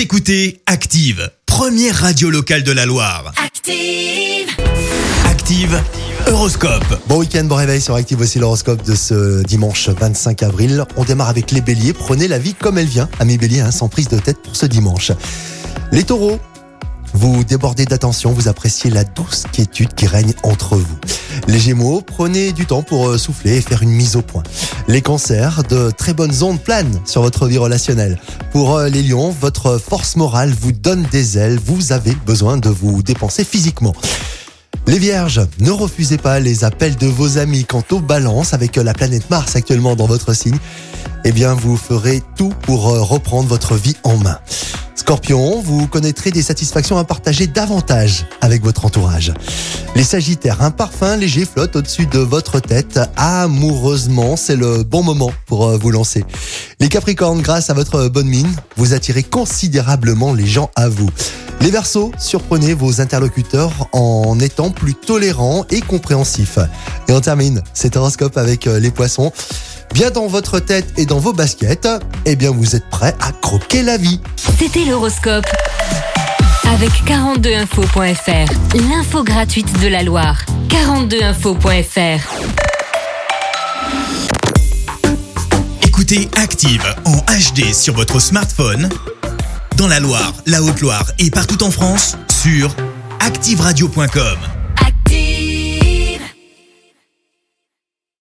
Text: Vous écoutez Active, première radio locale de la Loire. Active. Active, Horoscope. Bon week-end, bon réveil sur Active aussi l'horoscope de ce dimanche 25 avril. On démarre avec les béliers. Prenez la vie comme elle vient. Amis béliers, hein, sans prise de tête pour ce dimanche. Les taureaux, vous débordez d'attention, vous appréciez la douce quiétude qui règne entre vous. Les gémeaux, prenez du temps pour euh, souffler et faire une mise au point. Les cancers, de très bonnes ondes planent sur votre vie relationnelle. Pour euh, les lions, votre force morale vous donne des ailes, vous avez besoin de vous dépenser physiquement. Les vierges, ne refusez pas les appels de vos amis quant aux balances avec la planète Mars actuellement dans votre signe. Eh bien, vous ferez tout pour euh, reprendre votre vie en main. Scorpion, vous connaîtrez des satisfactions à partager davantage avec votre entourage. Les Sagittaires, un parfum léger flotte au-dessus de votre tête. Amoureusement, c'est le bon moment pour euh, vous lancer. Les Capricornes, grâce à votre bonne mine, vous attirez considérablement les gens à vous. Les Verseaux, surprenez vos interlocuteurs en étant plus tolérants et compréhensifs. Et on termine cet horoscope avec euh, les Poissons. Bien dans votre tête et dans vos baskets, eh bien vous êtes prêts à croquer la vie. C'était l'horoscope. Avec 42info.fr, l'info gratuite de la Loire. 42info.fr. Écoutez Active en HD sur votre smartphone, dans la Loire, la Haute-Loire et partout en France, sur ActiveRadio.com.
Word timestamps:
Vous 0.00 0.04
écoutez 0.04 0.62
Active, 0.64 1.30
première 1.44 1.94
radio 1.94 2.30
locale 2.30 2.62
de 2.62 2.72
la 2.72 2.86
Loire. 2.86 3.34
Active. 3.36 4.48
Active, 5.26 5.78
Horoscope. 6.26 7.02
Bon 7.06 7.18
week-end, 7.18 7.44
bon 7.44 7.56
réveil 7.56 7.82
sur 7.82 7.96
Active 7.96 8.18
aussi 8.18 8.38
l'horoscope 8.38 8.82
de 8.82 8.94
ce 8.94 9.42
dimanche 9.42 9.90
25 9.90 10.42
avril. 10.42 10.86
On 10.96 11.04
démarre 11.04 11.28
avec 11.28 11.50
les 11.50 11.60
béliers. 11.60 11.92
Prenez 11.92 12.28
la 12.28 12.38
vie 12.38 12.54
comme 12.54 12.78
elle 12.78 12.86
vient. 12.86 13.10
Amis 13.18 13.36
béliers, 13.36 13.60
hein, 13.60 13.72
sans 13.72 13.88
prise 13.88 14.08
de 14.08 14.18
tête 14.18 14.38
pour 14.42 14.56
ce 14.56 14.64
dimanche. 14.64 15.12
Les 15.92 16.04
taureaux, 16.04 16.40
vous 17.12 17.44
débordez 17.44 17.84
d'attention, 17.84 18.32
vous 18.32 18.48
appréciez 18.48 18.88
la 18.88 19.04
douce 19.04 19.44
quiétude 19.52 19.94
qui 19.94 20.06
règne 20.06 20.32
entre 20.42 20.76
vous. 20.76 20.98
Les 21.46 21.58
gémeaux, 21.58 22.00
prenez 22.00 22.52
du 22.52 22.64
temps 22.64 22.82
pour 22.82 23.08
euh, 23.08 23.18
souffler 23.18 23.58
et 23.58 23.60
faire 23.60 23.82
une 23.82 23.90
mise 23.90 24.16
au 24.16 24.22
point. 24.22 24.44
Les 24.90 25.02
cancers, 25.02 25.62
de 25.68 25.92
très 25.92 26.14
bonnes 26.14 26.42
ondes 26.42 26.58
planent 26.58 27.00
sur 27.04 27.22
votre 27.22 27.46
vie 27.46 27.58
relationnelle. 27.58 28.18
Pour 28.50 28.76
euh, 28.76 28.88
les 28.88 29.04
lions, 29.04 29.30
votre 29.30 29.78
force 29.78 30.16
morale 30.16 30.52
vous 30.60 30.72
donne 30.72 31.06
des 31.12 31.38
ailes, 31.38 31.60
vous 31.64 31.92
avez 31.92 32.12
besoin 32.26 32.56
de 32.56 32.68
vous 32.68 33.00
dépenser 33.00 33.44
physiquement. 33.44 33.94
Les 34.88 34.98
vierges, 34.98 35.42
ne 35.60 35.70
refusez 35.70 36.18
pas 36.18 36.40
les 36.40 36.64
appels 36.64 36.96
de 36.96 37.06
vos 37.06 37.38
amis 37.38 37.64
quant 37.64 37.84
aux 37.92 38.00
balances 38.00 38.52
avec 38.52 38.74
la 38.74 38.92
planète 38.92 39.30
Mars 39.30 39.54
actuellement 39.54 39.94
dans 39.94 40.06
votre 40.06 40.32
signe. 40.32 40.58
Eh 41.24 41.32
bien, 41.32 41.54
vous 41.54 41.76
ferez 41.76 42.22
tout 42.36 42.52
pour 42.62 42.88
euh, 42.88 43.02
reprendre 43.02 43.48
votre 43.48 43.74
vie 43.74 43.96
en 44.04 44.16
main. 44.16 44.38
Scorpion, 44.94 45.60
vous 45.60 45.86
connaîtrez 45.86 46.30
des 46.30 46.42
satisfactions 46.42 46.96
à 46.96 47.04
partager 47.04 47.46
davantage 47.46 48.26
avec 48.40 48.62
votre 48.62 48.84
entourage. 48.84 49.32
Les 49.96 50.04
Sagittaires, 50.04 50.62
un 50.62 50.70
parfum 50.70 51.16
léger 51.16 51.44
flotte 51.44 51.76
au-dessus 51.76 52.06
de 52.06 52.18
votre 52.18 52.60
tête. 52.60 53.00
Amoureusement, 53.16 54.36
c'est 54.36 54.56
le 54.56 54.82
bon 54.82 55.02
moment 55.02 55.32
pour 55.46 55.66
euh, 55.68 55.76
vous 55.76 55.90
lancer. 55.90 56.24
Les 56.80 56.88
Capricornes, 56.88 57.42
grâce 57.42 57.70
à 57.70 57.74
votre 57.74 58.08
bonne 58.08 58.28
mine, 58.28 58.54
vous 58.76 58.94
attirez 58.94 59.22
considérablement 59.22 60.32
les 60.32 60.46
gens 60.46 60.70
à 60.76 60.88
vous. 60.88 61.10
Les 61.60 61.70
Verseaux, 61.70 62.10
surprenez 62.18 62.72
vos 62.72 63.02
interlocuteurs 63.02 63.88
en 63.92 64.38
étant 64.40 64.70
plus 64.70 64.94
tolérants 64.94 65.66
et 65.70 65.82
compréhensifs. 65.82 66.58
Et 67.08 67.12
on 67.12 67.20
termine 67.20 67.62
cet 67.74 67.96
horoscope 67.96 68.38
avec 68.38 68.66
euh, 68.66 68.80
les 68.80 68.90
Poissons. 68.90 69.30
Bien 69.94 70.10
dans 70.10 70.26
votre 70.26 70.60
tête 70.60 70.86
et 70.96 71.06
dans 71.06 71.18
vos 71.18 71.32
baskets, 71.32 71.88
eh 72.24 72.36
bien 72.36 72.50
vous 72.50 72.76
êtes 72.76 72.88
prêts 72.90 73.14
à 73.20 73.32
croquer 73.32 73.82
la 73.82 73.96
vie. 73.96 74.20
C'était 74.58 74.84
l'horoscope. 74.84 75.46
Avec 76.72 76.90
42info.fr, 77.04 78.78
l'info 78.88 79.24
gratuite 79.24 79.80
de 79.80 79.88
la 79.88 80.02
Loire. 80.02 80.38
42info.fr. 80.68 82.20
Écoutez 85.82 86.28
Active 86.36 86.84
en 87.04 87.16
HD 87.16 87.74
sur 87.74 87.94
votre 87.94 88.20
smartphone, 88.20 88.88
dans 89.76 89.88
la 89.88 90.00
Loire, 90.00 90.32
la 90.46 90.62
Haute-Loire 90.62 91.10
et 91.18 91.30
partout 91.30 91.62
en 91.64 91.70
France, 91.70 92.16
sur 92.30 92.74
ActiveRadio.com. 93.20 94.49